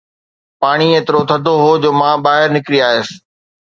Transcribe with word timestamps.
پاڻي 0.61 0.87
ايترو 0.95 1.19
ٿڌو 1.29 1.55
هو 1.63 1.71
جو 1.83 1.89
مان 1.99 2.15
ٻاهر 2.25 2.47
نڪري 2.55 2.79
آيس 2.89 3.09